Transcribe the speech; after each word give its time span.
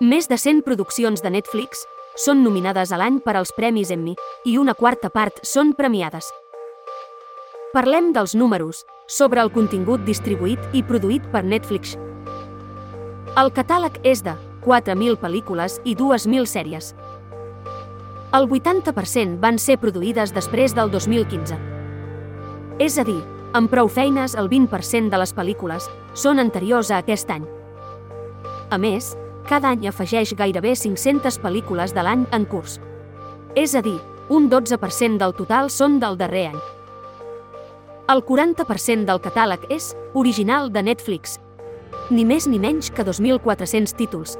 Més 0.00 0.28
de 0.30 0.36
100 0.38 0.62
produccions 0.62 1.18
de 1.24 1.30
Netflix 1.34 1.80
són 2.14 2.44
nominades 2.44 2.92
a 2.94 2.98
l'any 3.00 3.16
per 3.18 3.32
als 3.34 3.50
Premis 3.56 3.90
Emmy 3.90 4.12
i 4.46 4.54
una 4.54 4.76
quarta 4.78 5.10
part 5.10 5.40
són 5.42 5.72
premiades. 5.74 6.28
Parlem 7.72 8.12
dels 8.14 8.36
números, 8.38 8.84
sobre 9.10 9.42
el 9.42 9.50
contingut 9.50 10.06
distribuït 10.06 10.62
i 10.70 10.84
produït 10.86 11.26
per 11.34 11.42
Netflix. 11.42 11.96
El 13.42 13.50
catàleg 13.50 13.98
és 14.06 14.22
de 14.22 14.38
4.000 14.62 15.18
pel·lícules 15.18 15.80
i 15.82 15.98
2.000 15.98 16.46
sèries. 16.46 16.94
El 18.38 18.46
80% 18.46 19.40
van 19.42 19.58
ser 19.58 19.80
produïdes 19.82 20.30
després 20.30 20.78
del 20.78 20.94
2015. 20.94 21.58
És 22.78 23.02
a 23.02 23.02
dir, 23.02 23.18
amb 23.50 23.66
prou 23.66 23.90
feines 23.90 24.38
el 24.38 24.46
20% 24.46 25.10
de 25.10 25.18
les 25.18 25.34
pel·lícules 25.34 25.90
són 26.14 26.38
anteriors 26.38 26.92
a 26.92 27.02
aquest 27.02 27.34
any. 27.34 27.48
A 28.70 28.78
més, 28.78 29.16
cada 29.48 29.72
any 29.72 29.88
afegeix 29.88 30.34
gairebé 30.36 30.74
500 30.76 31.40
pel·lícules 31.40 31.94
de 31.96 32.04
l'any 32.04 32.26
en 32.36 32.44
curs. 32.46 32.78
És 33.56 33.74
a 33.74 33.82
dir, 33.82 33.96
un 34.28 34.50
12% 34.52 35.16
del 35.18 35.32
total 35.34 35.70
són 35.72 35.96
del 36.02 36.18
darrer 36.20 36.50
any. 36.50 36.58
El 38.12 38.22
40% 38.24 39.08
del 39.08 39.20
catàleg 39.24 39.64
és 39.72 39.94
original 40.14 40.70
de 40.72 40.82
Netflix, 40.84 41.38
ni 42.10 42.24
més 42.28 42.46
ni 42.48 42.60
menys 42.60 42.92
que 42.92 43.04
2.400 43.04 43.96
títols. 43.96 44.36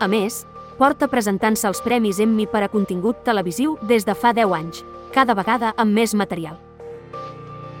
A 0.00 0.08
més, 0.10 0.44
porta 0.78 1.10
presentant-se 1.10 1.68
els 1.68 1.82
Premis 1.84 2.18
Emmy 2.22 2.46
per 2.50 2.64
a 2.64 2.70
contingut 2.72 3.22
televisiu 3.26 3.76
des 3.86 4.06
de 4.06 4.14
fa 4.14 4.32
10 4.34 4.54
anys, 4.56 4.82
cada 5.14 5.34
vegada 5.34 5.74
amb 5.76 5.94
més 5.94 6.14
material. 6.14 6.58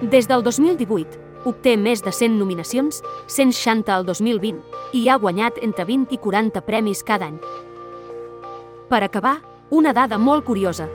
Des 0.02 0.26
del 0.26 0.42
2018, 0.42 1.29
obté 1.44 1.76
més 1.76 2.02
de 2.02 2.12
100 2.12 2.38
nominacions, 2.38 3.02
160 3.26 3.94
al 3.94 4.06
2020, 4.06 4.60
i 4.92 5.08
ha 5.08 5.18
guanyat 5.18 5.60
entre 5.62 5.86
20 5.88 6.14
i 6.14 6.18
40 6.18 6.64
premis 6.66 7.04
cada 7.04 7.30
any. 7.30 7.38
Per 8.90 9.02
acabar, 9.04 9.38
una 9.70 9.92
dada 9.94 10.18
molt 10.18 10.44
curiosa. 10.44 10.88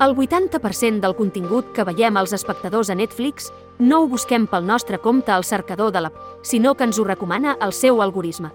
El 0.00 0.16
80% 0.16 1.00
del 1.02 1.14
contingut 1.14 1.68
que 1.76 1.84
veiem 1.84 2.16
als 2.16 2.32
espectadors 2.32 2.90
a 2.90 2.96
Netflix 2.96 3.52
no 3.78 4.00
ho 4.02 4.08
busquem 4.08 4.48
pel 4.48 4.64
nostre 4.66 4.98
compte 4.98 5.30
al 5.30 5.44
cercador 5.44 5.92
de 5.92 6.00
l'app, 6.00 6.16
sinó 6.42 6.74
que 6.74 6.88
ens 6.88 6.98
ho 6.98 7.04
recomana 7.04 7.58
el 7.60 7.72
seu 7.76 8.00
algoritme. 8.02 8.50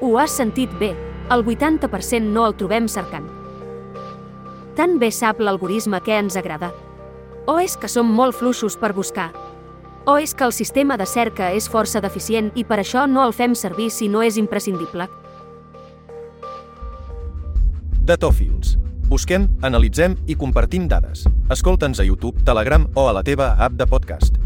Ho 0.00 0.16
has 0.18 0.34
sentit 0.34 0.72
bé, 0.80 0.94
el 1.30 1.44
80% 1.44 2.32
no 2.32 2.46
el 2.48 2.56
trobem 2.58 2.88
cercant. 2.88 3.28
Tan 4.74 4.98
bé 4.98 5.12
sap 5.14 5.38
l'algoritme 5.38 6.00
què 6.02 6.18
ens 6.18 6.36
agrada. 6.40 6.72
O 7.46 7.60
és 7.60 7.76
que 7.76 7.92
som 7.92 8.08
molt 8.08 8.34
fluixos 8.34 8.74
per 8.80 8.94
buscar? 8.96 9.28
O 10.06 10.18
és 10.18 10.34
que 10.34 10.44
el 10.44 10.52
sistema 10.52 10.98
de 11.00 11.06
cerca 11.08 11.48
és 11.56 11.64
força 11.64 12.00
deficient 12.04 12.50
i 12.60 12.64
per 12.68 12.76
això 12.82 13.06
no 13.08 13.24
el 13.24 13.32
fem 13.32 13.54
servir 13.56 13.88
si 13.88 14.10
no 14.12 14.20
és 14.20 14.36
imprescindible? 14.36 15.08
Datòfils. 18.04 18.76
Busquem, 19.08 19.48
analitzem 19.64 20.18
i 20.28 20.36
compartim 20.36 20.88
dades. 20.88 21.24
Escolta'ns 21.48 22.04
a 22.04 22.04
YouTube, 22.04 22.44
Telegram 22.44 22.84
o 22.94 23.08
a 23.08 23.16
la 23.16 23.24
teva 23.24 23.54
app 23.56 23.80
de 23.80 23.88
podcast. 23.88 24.43